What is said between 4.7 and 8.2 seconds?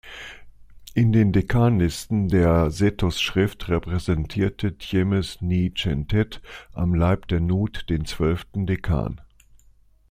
Tjemes-ni-chentet am Leib der Nut den